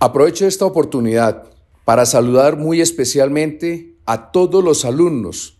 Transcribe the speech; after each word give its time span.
Aprovecho 0.00 0.46
esta 0.46 0.64
oportunidad 0.64 1.42
para 1.84 2.06
saludar 2.06 2.56
muy 2.56 2.80
especialmente 2.80 3.96
a 4.06 4.30
todos 4.30 4.62
los 4.62 4.84
alumnos, 4.84 5.58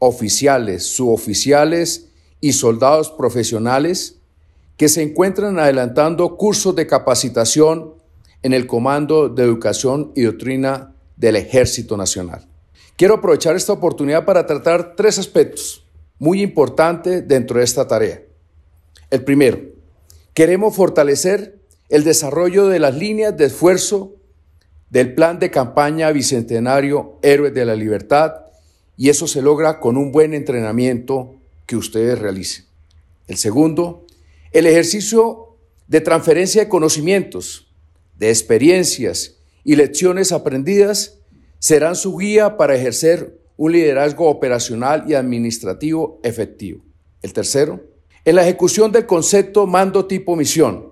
oficiales, 0.00 0.86
suboficiales 0.86 2.08
y 2.40 2.54
soldados 2.54 3.12
profesionales 3.12 4.18
que 4.76 4.88
se 4.88 5.02
encuentran 5.02 5.60
adelantando 5.60 6.36
cursos 6.36 6.74
de 6.74 6.88
capacitación 6.88 7.94
en 8.42 8.54
el 8.54 8.66
Comando 8.66 9.28
de 9.28 9.44
Educación 9.44 10.10
y 10.16 10.22
Doctrina 10.22 10.96
del 11.16 11.36
Ejército 11.36 11.96
Nacional. 11.96 12.48
Quiero 12.96 13.14
aprovechar 13.14 13.54
esta 13.54 13.72
oportunidad 13.72 14.24
para 14.24 14.46
tratar 14.46 14.96
tres 14.96 15.16
aspectos 15.18 15.86
muy 16.18 16.42
importantes 16.42 17.26
dentro 17.28 17.58
de 17.58 17.64
esta 17.64 17.86
tarea. 17.86 18.20
El 19.10 19.22
primero, 19.22 19.60
queremos 20.34 20.74
fortalecer 20.74 21.59
el 21.90 22.04
desarrollo 22.04 22.68
de 22.68 22.78
las 22.78 22.94
líneas 22.94 23.36
de 23.36 23.46
esfuerzo 23.46 24.16
del 24.90 25.14
plan 25.14 25.38
de 25.38 25.50
campaña 25.50 26.10
bicentenario 26.12 27.18
Héroes 27.22 27.52
de 27.52 27.64
la 27.64 27.74
Libertad 27.74 28.46
y 28.96 29.08
eso 29.08 29.26
se 29.26 29.42
logra 29.42 29.80
con 29.80 29.96
un 29.96 30.12
buen 30.12 30.32
entrenamiento 30.32 31.34
que 31.66 31.76
ustedes 31.76 32.18
realicen. 32.18 32.66
El 33.26 33.36
segundo, 33.36 34.06
el 34.52 34.66
ejercicio 34.66 35.56
de 35.88 36.00
transferencia 36.00 36.62
de 36.62 36.68
conocimientos, 36.68 37.72
de 38.16 38.28
experiencias 38.28 39.36
y 39.64 39.76
lecciones 39.76 40.32
aprendidas 40.32 41.18
serán 41.58 41.96
su 41.96 42.16
guía 42.16 42.56
para 42.56 42.74
ejercer 42.76 43.40
un 43.56 43.72
liderazgo 43.72 44.28
operacional 44.28 45.04
y 45.08 45.14
administrativo 45.14 46.20
efectivo. 46.22 46.84
El 47.22 47.32
tercero, 47.32 47.80
en 48.24 48.36
la 48.36 48.42
ejecución 48.42 48.92
del 48.92 49.06
concepto 49.06 49.66
mando 49.66 50.06
tipo 50.06 50.36
misión, 50.36 50.89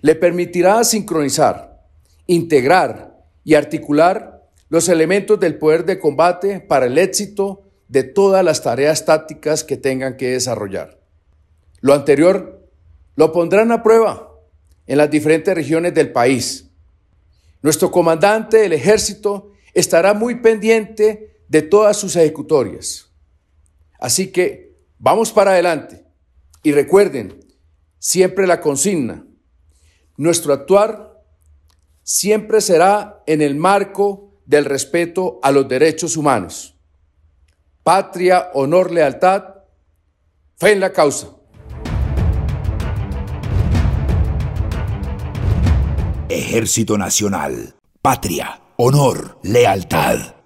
le 0.00 0.14
permitirá 0.14 0.82
sincronizar, 0.84 1.82
integrar 2.26 3.16
y 3.44 3.54
articular 3.54 4.48
los 4.68 4.88
elementos 4.88 5.40
del 5.40 5.58
poder 5.58 5.84
de 5.84 5.98
combate 5.98 6.60
para 6.60 6.86
el 6.86 6.98
éxito 6.98 7.62
de 7.88 8.04
todas 8.04 8.44
las 8.44 8.62
tareas 8.62 9.04
tácticas 9.04 9.64
que 9.64 9.76
tengan 9.76 10.16
que 10.16 10.28
desarrollar. 10.28 10.98
Lo 11.80 11.94
anterior 11.94 12.68
lo 13.16 13.32
pondrán 13.32 13.72
a 13.72 13.82
prueba 13.82 14.30
en 14.86 14.98
las 14.98 15.10
diferentes 15.10 15.54
regiones 15.54 15.94
del 15.94 16.12
país. 16.12 16.70
Nuestro 17.62 17.90
comandante 17.90 18.58
del 18.58 18.72
ejército 18.72 19.52
estará 19.74 20.14
muy 20.14 20.36
pendiente 20.36 21.42
de 21.48 21.62
todas 21.62 21.96
sus 21.96 22.14
ejecutorias. 22.16 23.10
Así 23.98 24.30
que 24.30 24.76
vamos 24.98 25.32
para 25.32 25.52
adelante 25.52 26.04
y 26.62 26.72
recuerden 26.72 27.40
siempre 27.98 28.46
la 28.46 28.60
consigna. 28.60 29.24
Nuestro 30.18 30.52
actuar 30.52 31.22
siempre 32.02 32.60
será 32.60 33.22
en 33.26 33.40
el 33.40 33.54
marco 33.54 34.42
del 34.44 34.64
respeto 34.64 35.38
a 35.42 35.52
los 35.52 35.68
derechos 35.68 36.16
humanos. 36.16 36.74
Patria, 37.84 38.50
honor, 38.54 38.90
lealtad, 38.90 39.44
fe 40.56 40.72
en 40.72 40.80
la 40.80 40.92
causa. 40.92 41.28
Ejército 46.28 46.98
Nacional. 46.98 47.76
Patria 48.02 48.60
honor, 48.80 49.38
lealtad. 49.42 50.37